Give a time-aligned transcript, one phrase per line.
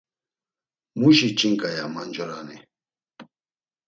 [0.99, 2.57] “Muşi ç̌inǩa!” ya mancurani.